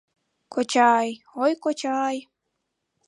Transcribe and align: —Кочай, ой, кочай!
—Кочай, 0.53 1.09
ой, 1.43 1.53
кочай! 1.63 2.17